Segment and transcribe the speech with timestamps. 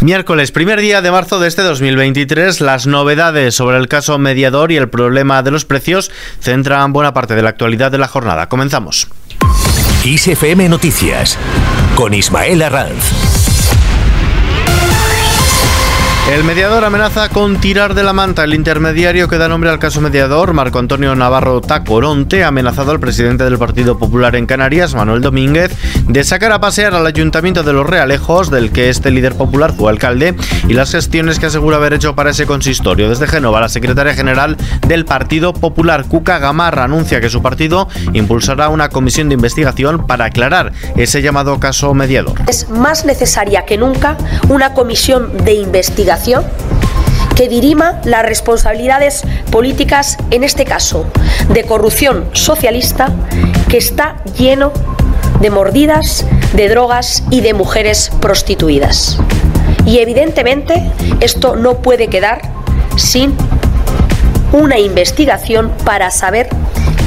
[0.00, 4.76] Miércoles, primer día de marzo de este 2023, las novedades sobre el caso mediador y
[4.76, 8.48] el problema de los precios centran buena parte de la actualidad de la jornada.
[8.48, 9.08] Comenzamos.
[10.04, 11.36] ISFM Noticias
[11.96, 13.37] con Ismael Arranz.
[16.30, 18.44] El mediador amenaza con tirar de la manta.
[18.44, 23.00] El intermediario que da nombre al caso mediador, Marco Antonio Navarro Tacoronte, ha amenazado al
[23.00, 25.74] presidente del Partido Popular en Canarias, Manuel Domínguez,
[26.06, 29.90] de sacar a pasear al Ayuntamiento de Los Realejos, del que este líder popular fue
[29.90, 30.34] alcalde,
[30.68, 33.08] y las gestiones que asegura haber hecho para ese consistorio.
[33.08, 38.68] Desde Génova, la secretaria general del Partido Popular, Cuca Gamarra, anuncia que su partido impulsará
[38.68, 42.34] una comisión de investigación para aclarar ese llamado caso mediador.
[42.48, 44.18] Es más necesaria que nunca
[44.50, 46.17] una comisión de investigación
[47.36, 51.06] que dirima las responsabilidades políticas, en este caso
[51.52, 53.10] de corrupción socialista,
[53.68, 54.72] que está lleno
[55.40, 59.18] de mordidas, de drogas y de mujeres prostituidas.
[59.86, 60.82] Y evidentemente
[61.20, 62.42] esto no puede quedar
[62.96, 63.34] sin
[64.52, 66.48] una investigación para saber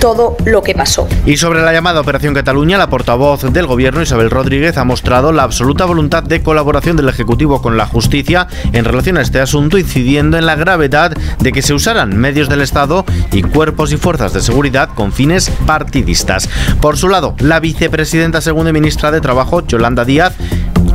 [0.00, 1.06] todo lo que pasó.
[1.26, 5.42] Y sobre la llamada Operación Cataluña, la portavoz del Gobierno, Isabel Rodríguez, ha mostrado la
[5.42, 10.38] absoluta voluntad de colaboración del Ejecutivo con la justicia en relación a este asunto, incidiendo
[10.38, 14.40] en la gravedad de que se usaran medios del Estado y cuerpos y fuerzas de
[14.40, 16.48] seguridad con fines partidistas.
[16.80, 20.34] Por su lado, la vicepresidenta segunda ministra de Trabajo, Yolanda Díaz,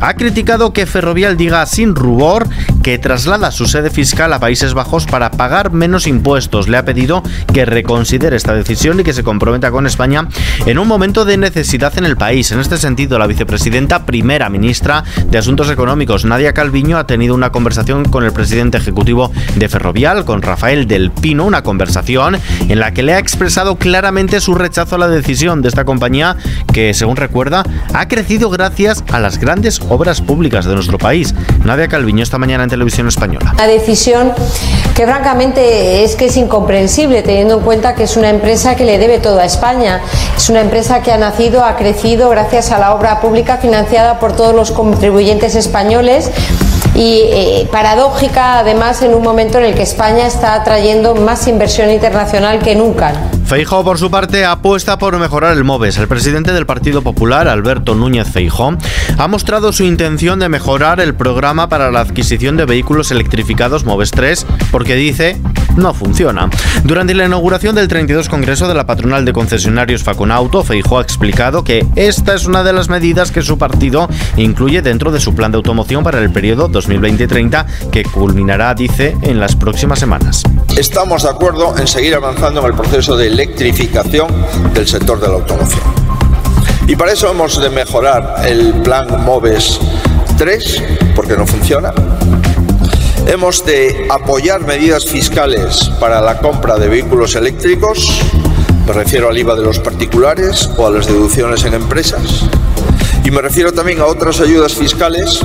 [0.01, 2.47] ha criticado que Ferrovial diga sin rubor
[2.85, 6.67] que traslada su sede fiscal a Países Bajos para pagar menos impuestos.
[6.67, 10.27] Le ha pedido que reconsidere esta decisión y que se comprometa con España
[10.67, 12.51] en un momento de necesidad en el país.
[12.51, 17.51] En este sentido, la vicepresidenta primera ministra de Asuntos Económicos, Nadia Calviño, ha tenido una
[17.51, 22.37] conversación con el presidente ejecutivo de Ferrovial, con Rafael del Pino, una conversación
[22.69, 26.37] en la que le ha expresado claramente su rechazo a la decisión de esta compañía
[26.71, 27.63] que, según recuerda,
[27.95, 31.33] ha crecido gracias a las grandes obras públicas de nuestro país.
[31.63, 33.51] Nadia Calviño esta mañana Televisión Española.
[33.53, 34.33] Una decisión
[34.93, 38.97] que francamente es que es incomprensible teniendo en cuenta que es una empresa que le
[38.97, 40.01] debe todo a España.
[40.35, 44.35] Es una empresa que ha nacido, ha crecido gracias a la obra pública financiada por
[44.35, 46.31] todos los contribuyentes españoles
[46.95, 51.89] y eh, paradójica además en un momento en el que España está atrayendo más inversión
[51.89, 53.13] internacional que nunca.
[53.45, 55.97] Feijó, por su parte, apuesta por mejorar el MOVES.
[55.97, 58.73] El presidente del Partido Popular, Alberto Núñez Feijó,
[59.17, 64.11] ha mostrado su intención de mejorar el programa para la adquisición de vehículos electrificados MOVES
[64.11, 65.41] 3 porque dice
[65.75, 66.49] no funciona.
[66.83, 71.63] Durante la inauguración del 32 Congreso de la Patronal de Concesionarios Faconauto, Feijó ha explicado
[71.63, 75.51] que esta es una de las medidas que su partido incluye dentro de su plan
[75.51, 80.43] de automoción para el periodo 2020-30 que culminará, dice, en las próximas semanas.
[80.77, 84.27] Estamos de acuerdo en seguir avanzando en el proceso de electrificación
[84.73, 86.04] del sector de la automoción.
[86.87, 89.79] Y para eso hemos de mejorar el plan MOVES
[90.37, 90.83] 3,
[91.15, 91.93] porque no funciona.
[93.27, 98.21] Hemos de apoyar medidas fiscales para la compra de vehículos eléctricos,
[98.85, 102.45] me refiero al IVA de los particulares o a las deducciones en empresas.
[103.23, 105.39] Y me refiero también a otras ayudas fiscales,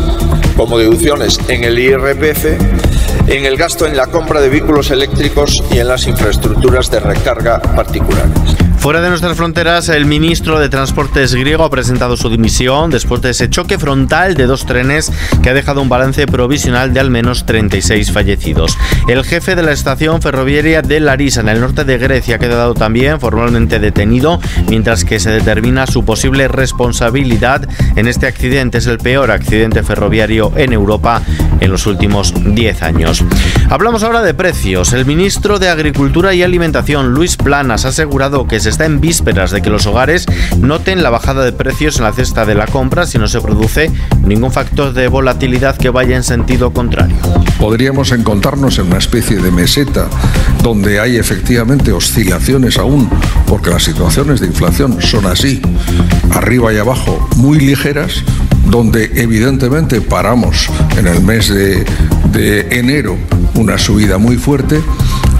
[0.56, 2.44] como deducciones en el IRPF
[3.26, 7.60] en el gasto en la compra de vehículos eléctricos y en las infraestructuras de recarga
[7.60, 8.56] particulares.
[8.80, 13.28] Fuera de nuestras fronteras, el ministro de Transportes griego ha presentado su dimisión después de
[13.28, 17.44] ese choque frontal de dos trenes que ha dejado un balance provisional de al menos
[17.44, 18.78] 36 fallecidos.
[19.06, 22.72] El jefe de la estación ferroviaria de Larisa, en el norte de Grecia, ha quedado
[22.72, 28.78] también formalmente detenido, mientras que se determina su posible responsabilidad en este accidente.
[28.78, 31.20] Es el peor accidente ferroviario en Europa
[31.60, 33.22] en los últimos 10 años.
[33.68, 34.94] Hablamos ahora de precios.
[34.94, 39.50] El ministro de Agricultura y Alimentación, Luis Planas, ha asegurado que se está en vísperas
[39.50, 40.26] de que los hogares
[40.58, 43.90] noten la bajada de precios en la cesta de la compra si no se produce
[44.24, 47.16] ningún factor de volatilidad que vaya en sentido contrario.
[47.58, 50.08] Podríamos encontrarnos en una especie de meseta
[50.62, 53.08] donde hay efectivamente oscilaciones aún,
[53.46, 55.60] porque las situaciones de inflación son así,
[56.30, 58.22] arriba y abajo, muy ligeras,
[58.66, 61.86] donde evidentemente paramos en el mes de,
[62.70, 63.16] enero
[63.54, 64.80] una subida muy fuerte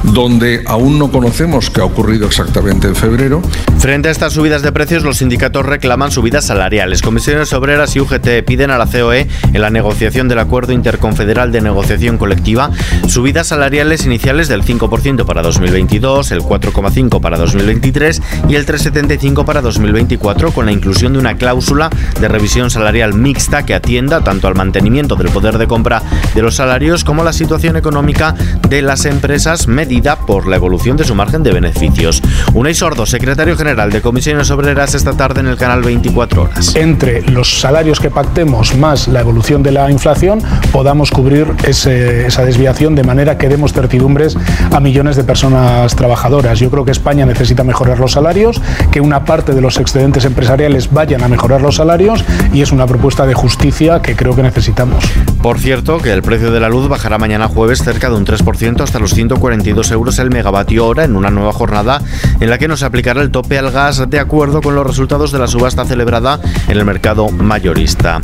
[0.03, 3.43] donde aún no conocemos qué ha ocurrido exactamente en febrero.
[3.79, 7.03] Frente a estas subidas de precios, los sindicatos reclaman subidas salariales.
[7.03, 11.61] Comisiones Obreras y UGT piden a la COE, en la negociación del Acuerdo Interconfederal de
[11.61, 12.71] Negociación Colectiva,
[13.07, 19.61] subidas salariales iniciales del 5% para 2022, el 4,5% para 2023 y el 3,75% para
[19.61, 24.55] 2024, con la inclusión de una cláusula de revisión salarial mixta que atienda tanto al
[24.55, 26.03] mantenimiento del poder de compra
[26.35, 28.35] de los salarios como a la situación económica
[28.69, 29.90] de las empresas medias
[30.27, 32.23] por la evolución de su margen de beneficios.
[32.55, 36.77] Unai Sordo, secretario general de Comisiones Obreras, esta tarde en el canal 24 Horas.
[36.77, 40.41] Entre los salarios que pactemos más la evolución de la inflación,
[40.71, 44.37] podamos cubrir esa desviación de manera que demos certidumbres
[44.71, 46.61] a millones de personas trabajadoras.
[46.61, 50.93] Yo creo que España necesita mejorar los salarios, que una parte de los excedentes empresariales
[50.93, 55.05] vayan a mejorar los salarios y es una propuesta de justicia que creo que necesitamos.
[55.43, 58.83] Por cierto, que el precio de la luz bajará mañana jueves cerca de un 3%
[58.83, 62.03] hasta los 142 euros el megavatio hora en una nueva jornada
[62.41, 65.39] en la que nos aplicará el tope al gas de acuerdo con los resultados de
[65.39, 68.21] la subasta celebrada en el mercado mayorista.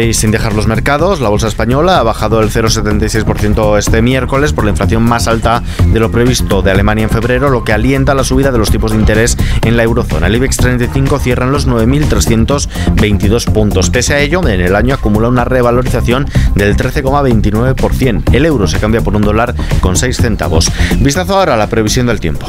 [0.00, 4.64] Y sin dejar los mercados, la bolsa española ha bajado el 0,76% este miércoles por
[4.64, 5.62] la inflación más alta
[5.92, 8.92] de lo previsto de Alemania en febrero, lo que alienta la subida de los tipos
[8.92, 10.26] de interés en la eurozona.
[10.26, 13.90] El IBEX 35 cierra en los 9.322 puntos.
[13.90, 18.34] Pese a ello, en el año acumula una revalorización del 13,29%.
[18.34, 20.70] El euro se cambia por un dólar con 6 centavos.
[21.00, 22.46] Vistazo ahora a la previsión del tiempo.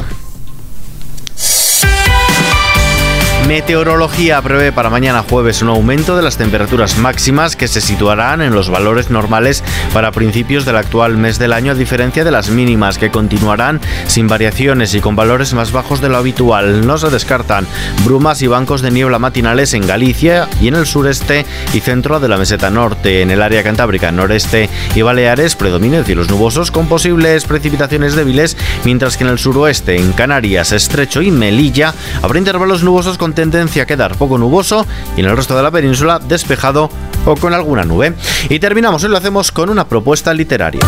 [3.50, 8.54] Meteorología prevé para mañana jueves un aumento de las temperaturas máximas que se situarán en
[8.54, 12.96] los valores normales para principios del actual mes del año, a diferencia de las mínimas
[12.96, 16.86] que continuarán sin variaciones y con valores más bajos de lo habitual.
[16.86, 17.66] No se descartan
[18.04, 21.44] brumas y bancos de niebla matinales en Galicia y en el sureste
[21.74, 23.20] y centro de la meseta norte.
[23.20, 29.16] En el área cantábrica, noreste y Baleares predominan cielos nubosos con posibles precipitaciones débiles, mientras
[29.16, 33.86] que en el suroeste, en Canarias, Estrecho y Melilla, habrá intervalos nubosos con tendencia a
[33.86, 36.90] quedar poco nuboso y en el resto de la península despejado
[37.24, 38.12] o con alguna nube.
[38.50, 40.80] Y terminamos y lo hacemos con una propuesta literaria.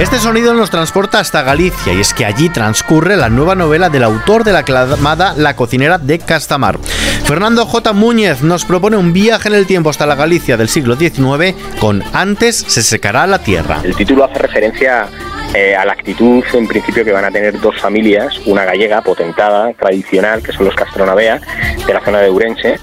[0.00, 4.04] Este sonido nos transporta hasta Galicia y es que allí transcurre la nueva novela del
[4.04, 6.78] autor de la aclamada La cocinera de Castamar.
[7.24, 7.92] Fernando J.
[7.92, 12.02] Múñez nos propone un viaje en el tiempo hasta la Galicia del siglo XIX con
[12.14, 13.80] Antes se secará la tierra.
[13.84, 15.06] El título hace referencia
[15.54, 19.72] eh, a la actitud en principio que van a tener dos familias, una gallega potentada,
[19.74, 21.40] tradicional, que son los Castronavea,
[21.86, 22.78] de la zona de Urense,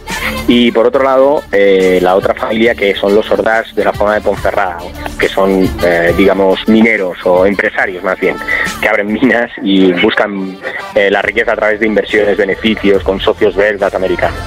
[0.48, 4.16] y por otro lado eh, la otra familia que son los Ordaz de la zona
[4.16, 4.78] de Ponferrada,
[5.20, 8.36] que son, eh, digamos, mineros o empresarios más bien,
[8.82, 10.58] que abren minas y buscan
[10.96, 14.40] la riqueza a través de inversiones, beneficios, con socios belgas americanos.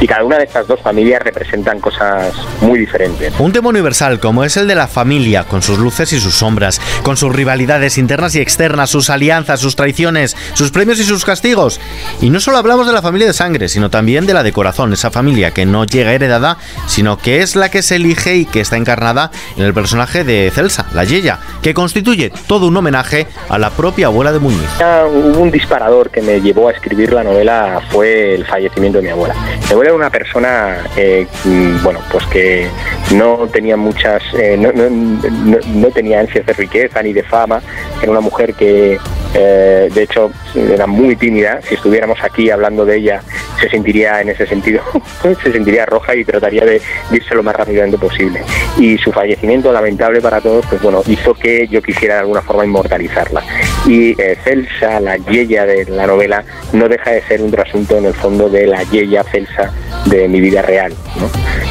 [0.00, 3.32] Y cada una de estas dos familias representan cosas muy diferentes.
[3.38, 6.80] Un tema universal como es el de la familia, con sus luces y sus sombras,
[7.02, 11.80] con sus rivalidades internas y externas, sus alianzas, sus traiciones, sus premios y sus castigos.
[12.20, 14.92] Y no solo hablamos de la familia de sangre, sino también de la de corazón,
[14.92, 18.60] esa familia que no llega heredada, sino que es la que se elige y que
[18.60, 23.58] está encarnada en el personaje de Celsa, la Yeya, que constituye todo un homenaje a
[23.58, 24.68] la propia abuela de Muñiz.
[24.80, 29.10] Hubo un disparador que me llevó a escribir la novela, fue el fallecimiento de mi
[29.10, 29.34] abuela.
[29.66, 32.68] Mi abuela era una persona, eh, mm, bueno, pues que
[33.12, 37.60] no tenía muchas, eh, no, no tenía ansias de riqueza ni de fama,
[38.00, 38.98] era una mujer que
[39.34, 43.20] eh, de hecho era muy tímida, si estuviéramos aquí hablando de ella
[43.60, 44.82] se sentiría en ese sentido,
[45.42, 46.80] se sentiría roja y trataría de
[47.12, 48.42] irse lo más rápidamente posible.
[48.78, 52.64] Y su fallecimiento, lamentable para todos, pues bueno, hizo que yo quisiera de alguna forma
[52.64, 53.42] inmortalizarla.
[53.86, 58.06] Y eh, Celsa, la Yeya de la novela, no deja de ser un trasunto en
[58.06, 59.72] el fondo de la Yeya Celsa
[60.06, 60.92] de mi vida real,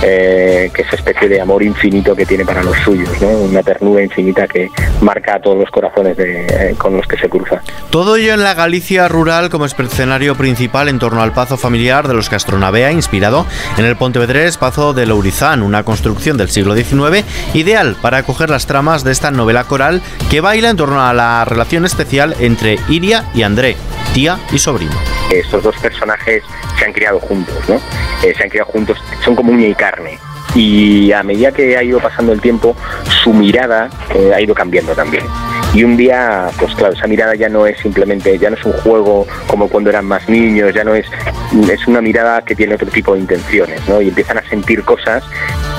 [0.03, 4.01] eh, que es esa especie de amor infinito que tiene para los suyos, una ternura
[4.01, 4.69] infinita que
[5.01, 7.52] marca a todos los corazones eh, con los que se cruza.
[7.89, 12.13] Todo ello en la Galicia rural como escenario principal en torno al pazo familiar de
[12.13, 13.45] los Castronavea, inspirado
[13.77, 18.65] en el Pontevedrés Pazo de Lourizán, una construcción del siglo XIX ideal para acoger las
[18.65, 23.25] tramas de esta novela coral que baila en torno a la relación especial entre Iria
[23.33, 23.75] y André,
[24.13, 24.95] tía y sobrino.
[25.31, 26.43] Estos dos personajes
[26.77, 27.75] se han criado juntos, ¿no?
[28.23, 30.19] Eh, se han criado juntos, son como uña y carne
[30.55, 32.75] y a medida que ha ido pasando el tiempo,
[33.23, 35.23] su mirada eh, ha ido cambiando también.
[35.73, 38.73] Y un día, pues claro, esa mirada ya no es simplemente, ya no es un
[38.73, 41.07] juego como cuando eran más niños, ya no es,
[41.67, 43.99] es una mirada que tiene otro tipo de intenciones, ¿no?
[43.99, 45.23] Y empiezan a sentir cosas,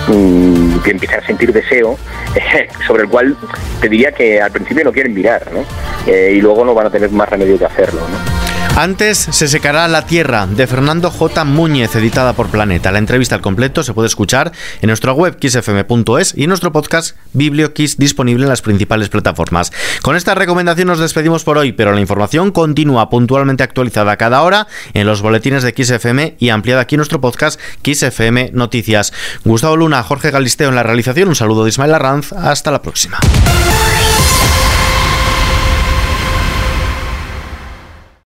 [0.08, 1.96] mm, que empiezan a sentir deseo,
[2.88, 3.36] sobre el cual
[3.80, 5.64] te diría que al principio no quieren mirar, ¿no?
[6.12, 8.43] Eh, y luego no van a tener más remedio que hacerlo, ¿no?
[8.76, 11.44] Antes se secará la tierra de Fernando J.
[11.44, 12.90] Muñez, editada por Planeta.
[12.90, 14.50] La entrevista al completo se puede escuchar
[14.82, 19.72] en nuestra web kissfm.es y en nuestro podcast BiblioKiss disponible en las principales plataformas.
[20.02, 24.66] Con esta recomendación nos despedimos por hoy, pero la información continúa puntualmente actualizada cada hora
[24.92, 29.12] en los boletines de XFM y ampliada aquí en nuestro podcast XFM Noticias.
[29.44, 31.28] Gustavo Luna, Jorge Galisteo en la realización.
[31.28, 32.32] Un saludo de Ismael Arranz.
[32.32, 33.20] Hasta la próxima.